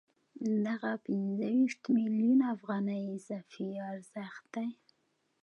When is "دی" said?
4.53-4.69